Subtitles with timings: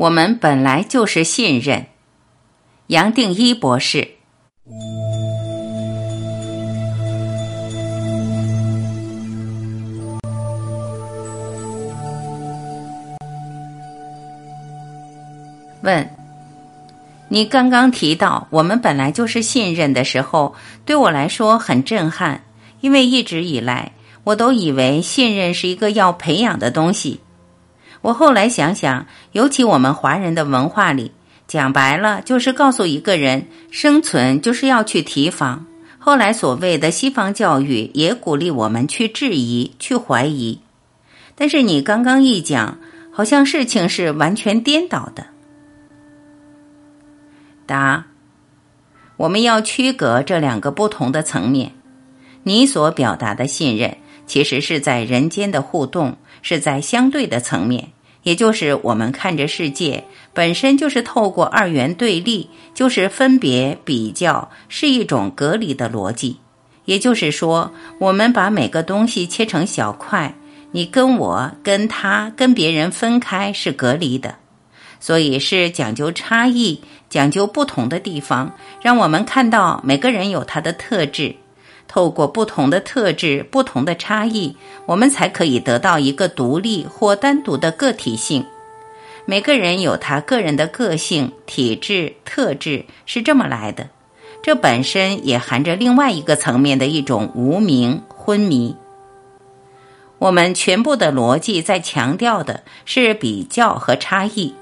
[0.00, 1.84] 我们本来就是信任。
[2.86, 4.12] 杨定一博士。
[15.82, 16.08] 问：
[17.28, 20.54] 你刚刚提到我们本来就是信任的时候，
[20.86, 22.42] 对我来说很震撼，
[22.80, 23.92] 因为一直以来
[24.24, 27.20] 我都以为信任是一个要培养的东西。
[28.02, 31.12] 我后来想想，尤其我们华人的文化里，
[31.46, 35.66] 讲白了就是告诉一个人，生存就是要去提防。
[35.98, 40.60] 后来所谓的西方教育也鼓励我们去质疑、去怀疑。
[41.34, 42.78] 但是你刚刚一讲，
[43.12, 45.26] 好像事情是完全颠倒的。
[47.66, 48.06] 答：
[49.18, 51.72] 我们要区隔这两个不同的层面。
[52.42, 53.98] 你所表达的信任，
[54.30, 56.16] 其实是在人间的互动。
[56.42, 57.88] 是在相对的层面，
[58.22, 66.38] 也就是我们看着世界本身就是透过二元对立，就是分别比较，是一种隔离的逻辑。
[66.86, 70.34] 也就是说，我们把每个东西切成小块，
[70.72, 74.36] 你跟我、跟他、跟别人分开是隔离的，
[74.98, 81.36] 所以是讲究差异，讲究不同的地方，让我们看到每个人有他的特质。
[81.92, 84.54] 透过不同的特质、不同的差异，
[84.86, 88.46] 我们才可以得到一个独立或单独的个体性。
[89.24, 93.88] 每个人有他个人的个性、体质、特质，是这么来的。
[94.40, 98.76] 这本身也含着另外一个层面的一种无名昏迷。
[100.18, 104.54] 我们全部的逻辑在强调的是比较和差异，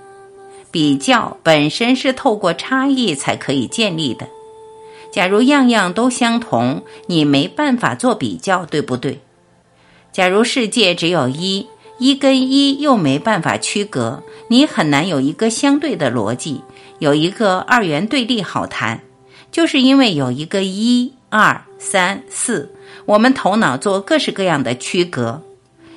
[0.70, 4.26] 比较本身是透过差异才可以建立的。
[5.10, 9.20] 假如样样都相同，你没办法做比较，对不对？
[10.12, 11.66] 假如世界只有一，
[11.98, 16.62] 一跟一又没办法区隔，你很难有一个相对的逻辑，
[16.98, 19.00] 有一个二元对立好谈。
[19.50, 22.74] 就是因为有一个一、二、三、四，
[23.06, 25.42] 我们头脑做各式各样的区隔，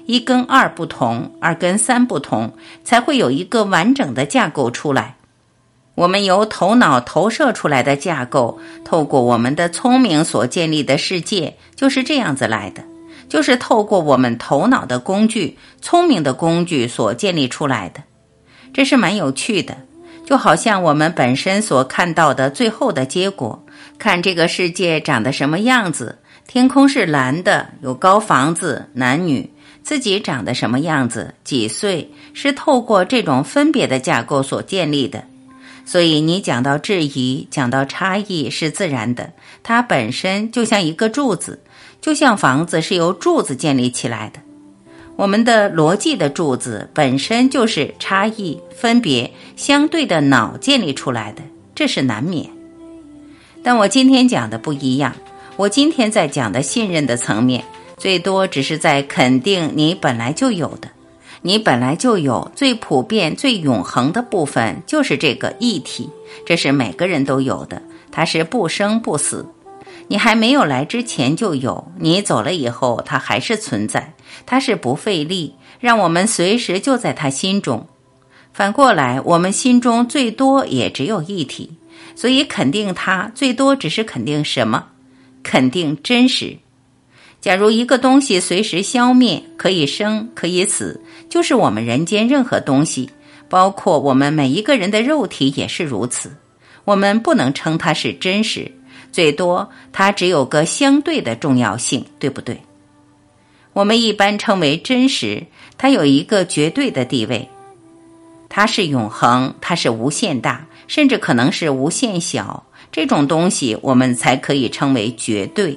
[0.06, 2.54] 一跟二不同，二跟三不同，
[2.86, 5.18] 才会有一个完整的架构出来。
[5.96, 12.84] 我们由头脑投射出来的架构，透过我们的聪明所建立的世界，就是这样子来的。
[13.30, 18.04] 就是透过我们头脑的工具、聪明的工具所建立出来的。
[18.74, 19.78] 这是蛮有趣的，
[20.26, 23.64] 就好像我们本身所看到的最后的结果，
[23.98, 29.50] 看这个世界长得什么样子，天空是蓝的，有高房子，男女
[29.82, 35.24] 自己长得什么样子，几岁，是透过这种分别的架构所建立的。
[35.86, 39.34] 所以你讲到质疑，讲到差异是自然的，
[39.64, 41.60] 它本身就像一个柱子，
[42.00, 44.40] 就像房子是由柱子建立起来的。
[45.18, 51.44] 我们的逻辑的柱子本身就是差异、分别、相对的脑建立出来的，
[51.76, 52.50] 这是难免。
[53.62, 55.14] 但我今天讲的不一样，
[55.58, 57.64] 我今天在讲的信任的层面，
[57.98, 60.90] 最多只是在肯定你本来就有的。
[61.44, 66.10] 你本来就有最普遍、最永恒的部分，就是这个一体，
[66.46, 67.82] 这是每个人都有的，
[68.12, 69.48] 它是不生不死。
[70.08, 74.14] 你还没有来之前就有，你走了以后，它还是存在，
[74.46, 77.88] 它是不费力，让我们随时就在他心中。
[78.54, 81.72] 反过来，我们心中最多也只有一体，
[82.16, 84.88] 所以肯定它最多只是肯定什么？
[85.42, 86.58] 肯定真实。
[87.42, 93.10] 假如一个东西随时消灭，可以生，可以死，就是我们人间任何东西，
[93.50, 96.32] 包括我们每一个人的肉体也是如此。
[96.86, 98.72] 我们不能称它是真实，
[99.12, 102.62] 最多它只有个相对的重要性，对不对？
[103.74, 105.48] 我们一般称为真实，
[105.80, 107.50] 它有一个绝对的地位，
[108.50, 112.68] 它是永恒，它是无限大，甚至可能是无限小。
[112.92, 115.76] 这种东西我们才可以称为绝对。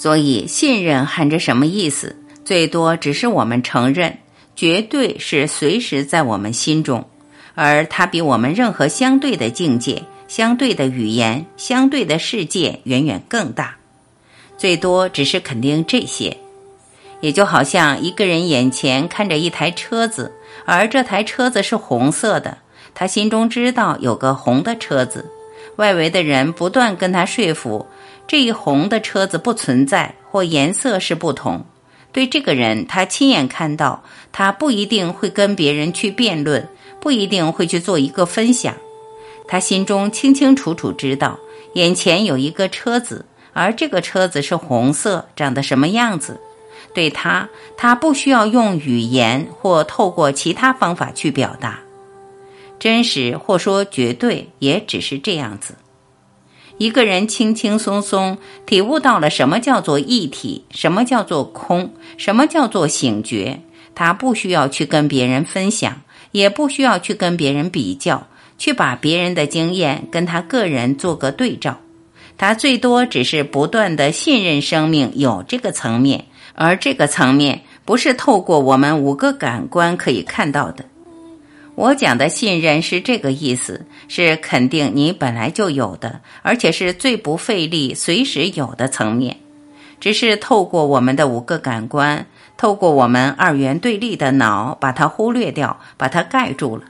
[0.00, 2.16] 所以，信任含着什么意思？
[2.42, 4.16] 最多只是我们承认，
[4.56, 7.06] 绝对是随时在我们心中，
[7.54, 13.76] 而它比我们任何相对的境界、相对的语言、相对的世界远远更大。
[14.56, 16.34] 最多只是肯定这些，
[17.20, 20.32] 也就好像一个人眼前看着一台车子，
[20.64, 22.56] 而这台车子是红色的，
[22.94, 25.30] 他心中知道有个红的车子，
[25.76, 27.86] 外围的人不断跟他说服。
[28.30, 31.64] 这一红的车子不存在，或颜色是不同。
[32.12, 36.68] 对这个人，他亲眼看到，他不一定会跟别人去辩论，
[37.00, 38.72] 不一定会去做一个分享。
[39.48, 41.36] 他心中清清楚楚知道，
[41.74, 46.38] 眼前有一个车子，而这个车子是红色，长得什么样子？
[46.94, 51.80] 对他，他不需要用语言或透过其他方法去表达。
[52.78, 55.74] 真实或说绝对，也只是这样子。
[56.80, 63.60] 一个人轻轻松松体悟到了什么叫做一体，什么叫做空，什么叫做醒觉，
[63.94, 66.00] 他不需要去跟别人分享，
[66.32, 71.80] 也不需要去跟别人比较，去把别人的经验跟他个人做个对照。
[72.38, 76.24] 他最多只是不断的信任生命有这个层面，
[76.54, 80.86] 而这个层面不是透过我们五个感官可以看到的。
[81.80, 89.38] 我讲的信任是这个意思，是肯定你本来就有的，而且是最不费力、随时有的层面，
[89.98, 92.26] 只是透过我们的五个感官，
[92.58, 96.82] 透过我们二元对立的脑，把它忽略掉，把它盖住了。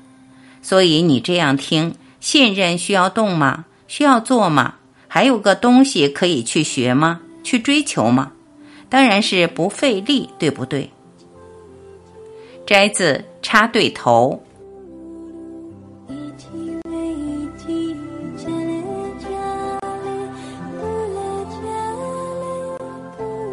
[0.60, 3.66] 所以你这样听，信任需要动吗？
[3.86, 4.74] 需要做吗？
[5.06, 7.20] 还有个东西可以去学吗？
[7.44, 8.32] 去追求吗？
[8.88, 10.90] 当然是不费力，对不对？
[12.66, 14.42] 摘自插对头。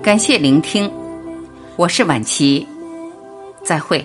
[0.07, 0.89] 感谢聆听，
[1.75, 2.65] 我是晚琪，
[3.61, 4.01] 再会。